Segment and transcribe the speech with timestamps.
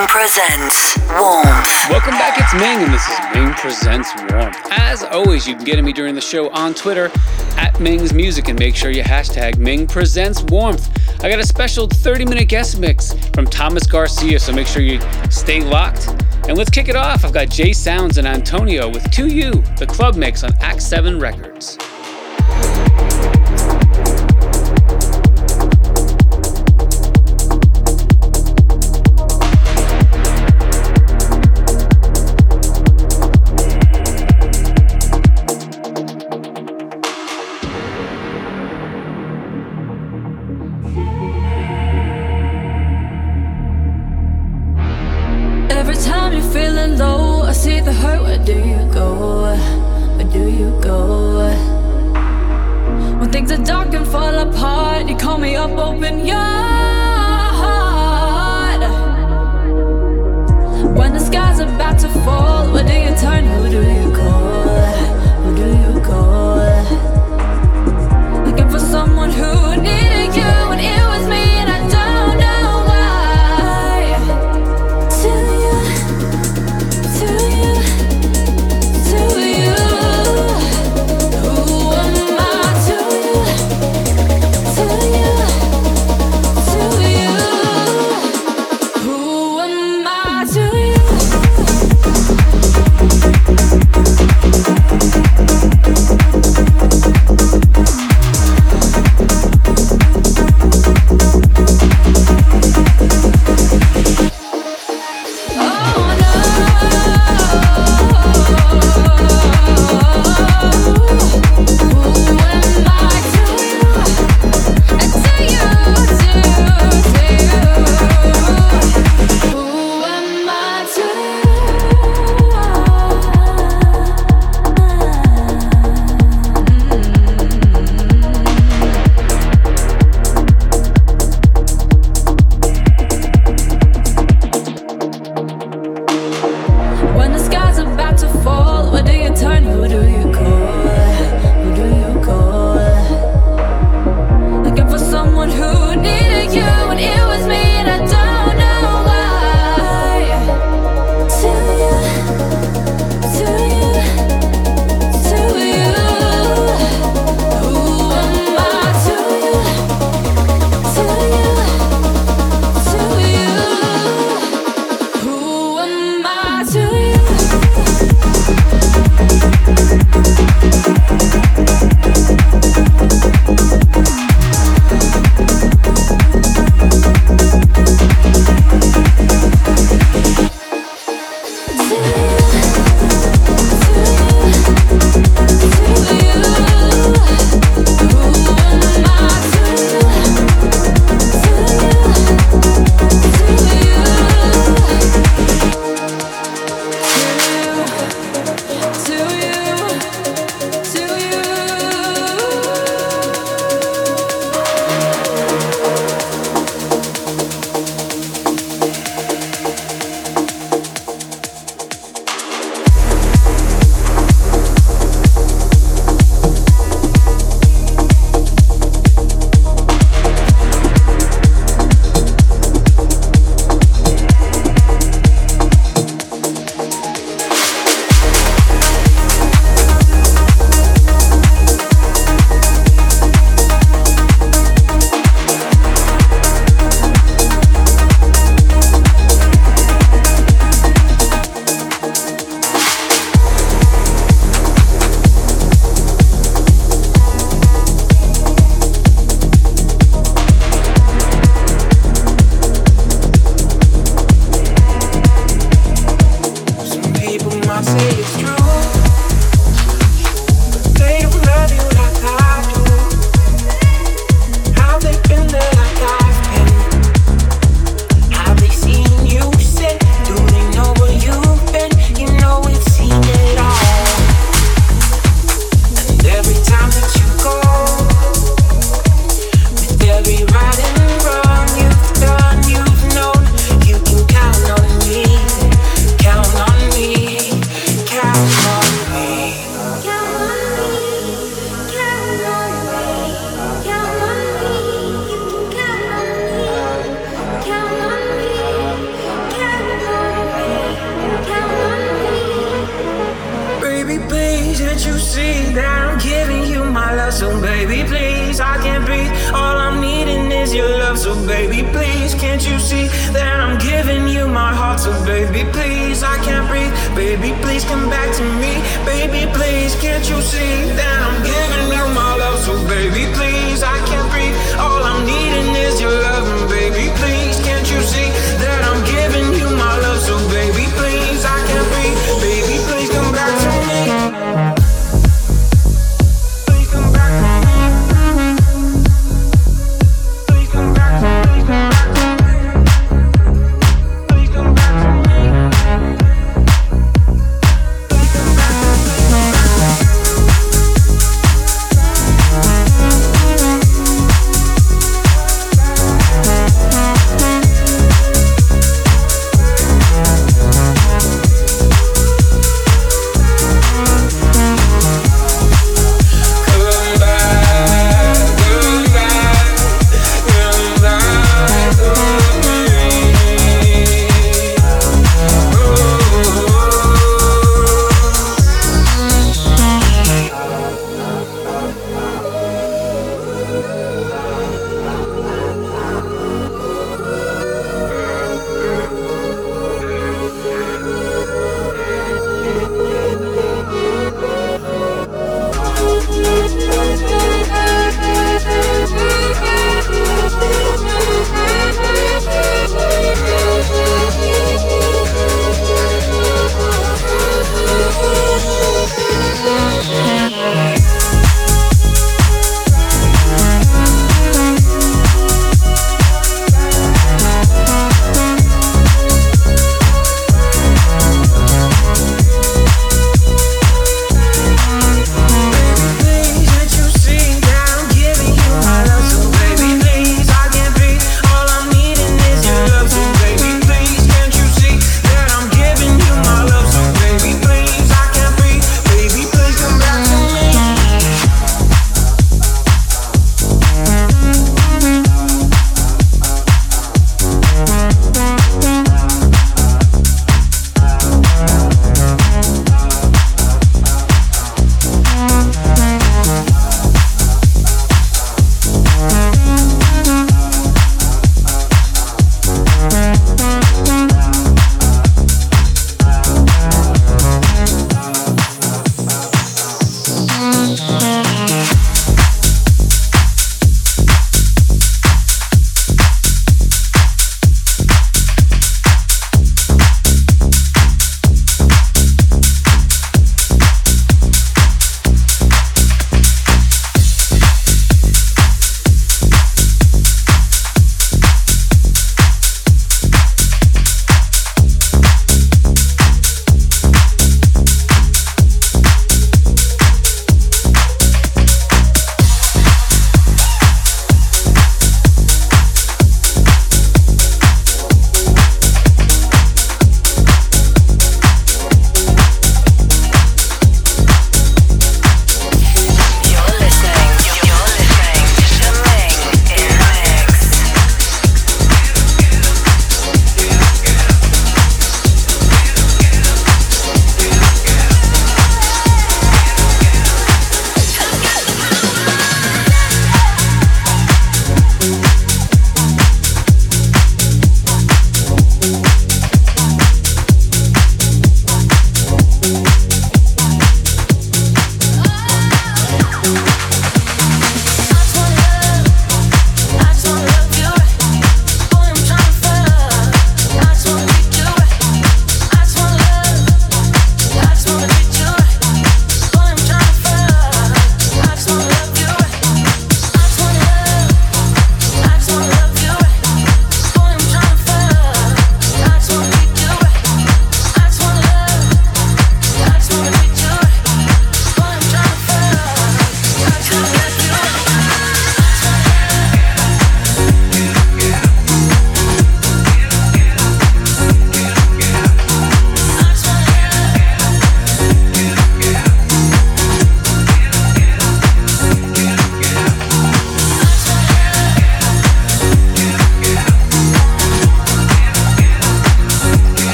[0.00, 1.90] Ming presents Warmth.
[1.90, 4.56] Welcome back, it's Ming, and this is Ming Presents Warmth.
[4.70, 7.10] As always, you can get at me during the show on Twitter
[7.58, 10.88] at Ming's Music, and make sure you hashtag Ming Presents Warmth.
[11.22, 15.00] I got a special 30 minute guest mix from Thomas Garcia, so make sure you
[15.28, 16.08] stay locked.
[16.48, 17.22] And let's kick it off.
[17.22, 21.76] I've got Jay Sounds and Antonio with 2U, the club mix on Act 7 Records.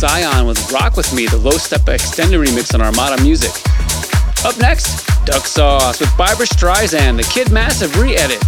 [0.00, 3.50] Scion with Rock With Me, the low step extended remix on Armada Music.
[4.46, 8.42] Up next, Duck Sauce with Barbra Streisand, the Kid Massive re edit.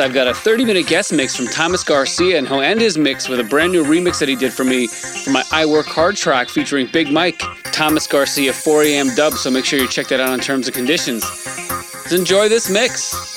[0.00, 3.28] I've got a 30 minute guest mix from Thomas Garcia, and he'll end his mix
[3.28, 6.16] with a brand new remix that he did for me for my I Work Hard
[6.16, 9.14] track featuring Big Mike, Thomas Garcia 4 a.m.
[9.14, 9.34] dub.
[9.34, 11.22] So make sure you check that out on terms and conditions.
[11.94, 13.29] Let's enjoy this mix.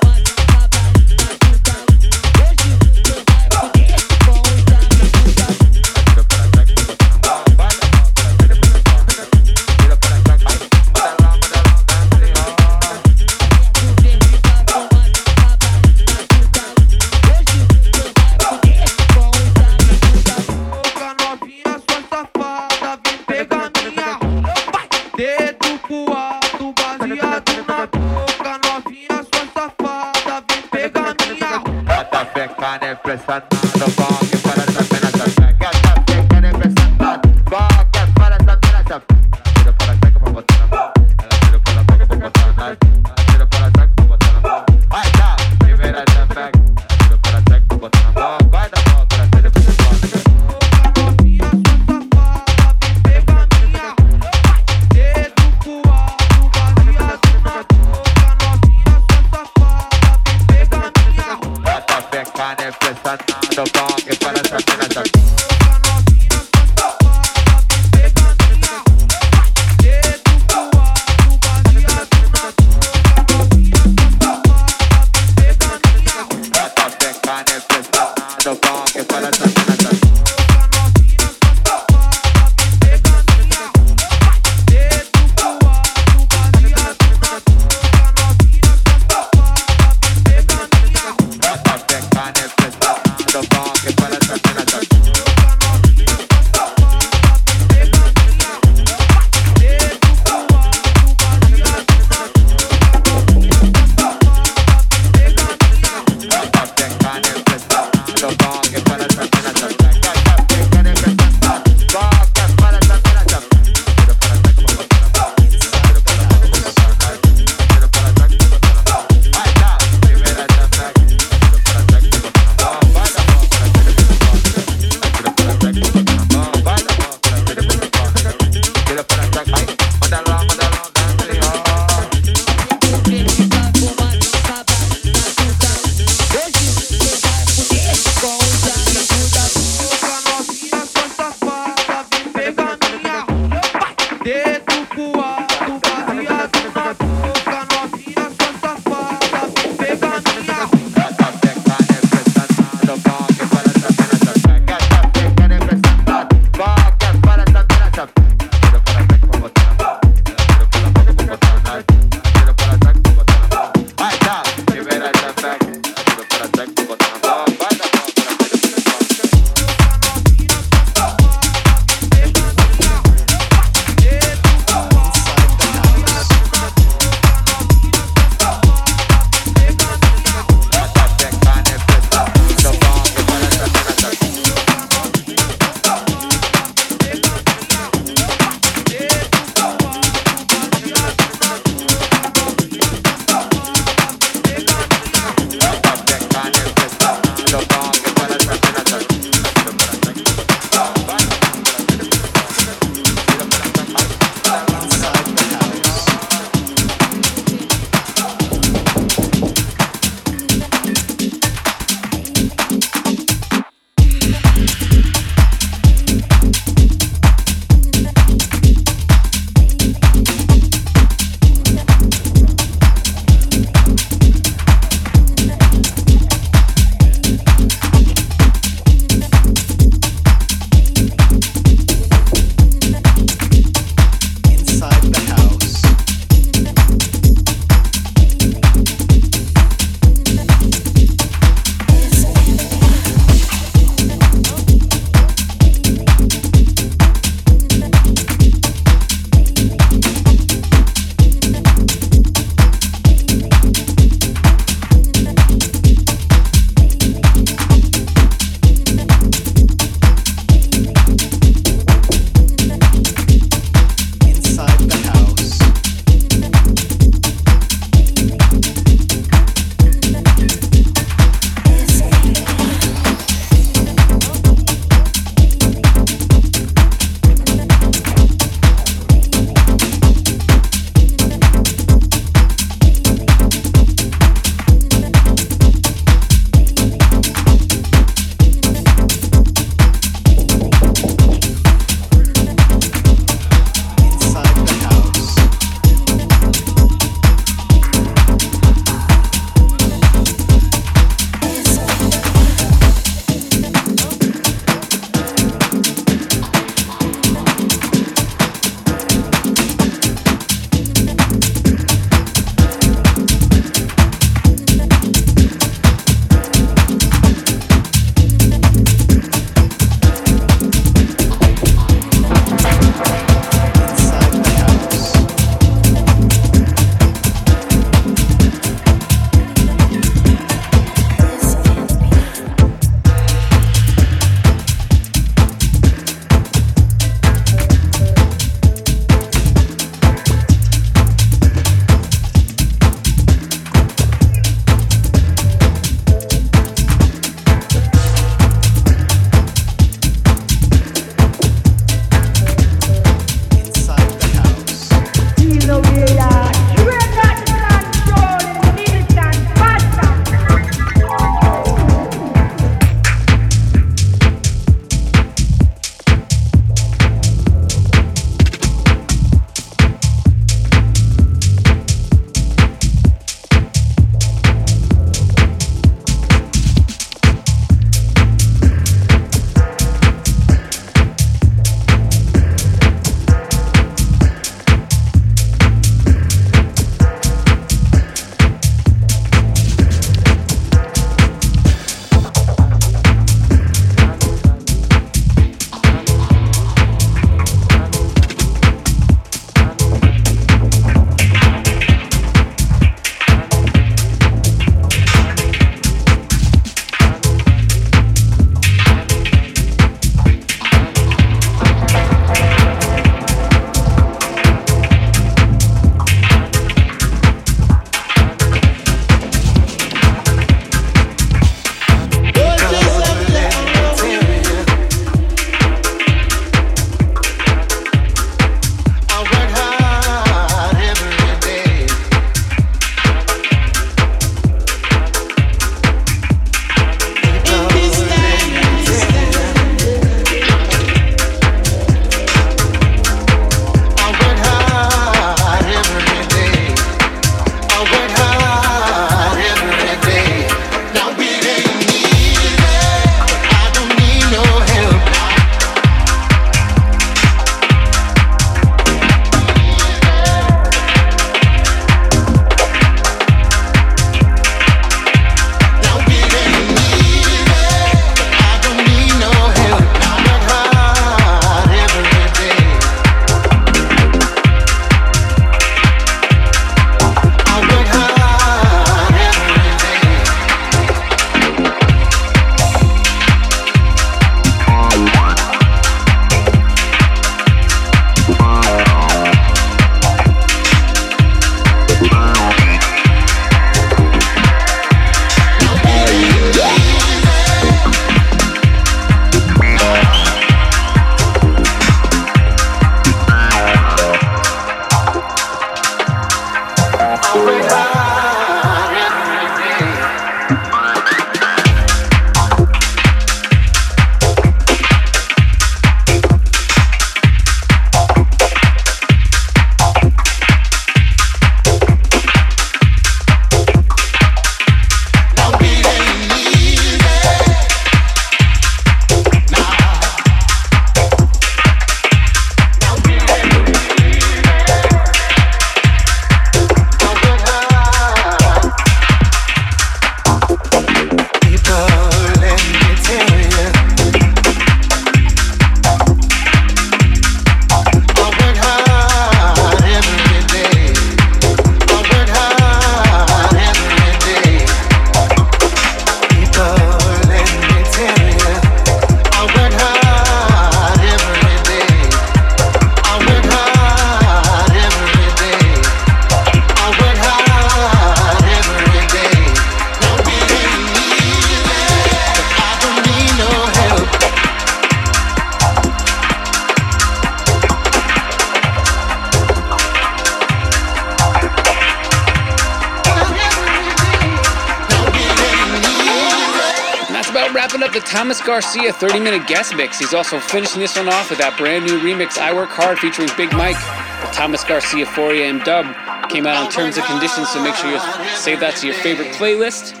[588.16, 589.98] Thomas Garcia 30 minute guest mix.
[589.98, 593.28] He's also finishing this one off with that brand new remix I Work Hard featuring
[593.36, 595.84] Big Mike, the Thomas Garcia 4 AM dub.
[596.30, 598.00] Came out on Terms and Conditions, so make sure you
[598.34, 600.00] save that to your favorite playlist.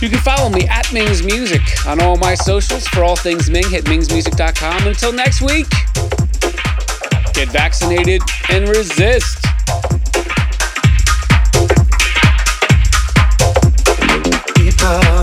[0.00, 3.68] You can follow me at Ming's Music on all my socials for all things Ming.
[3.68, 4.86] Hit mingsmusic.com.
[4.86, 5.68] Until next week,
[7.34, 9.44] get vaccinated and resist.
[14.56, 15.17] People.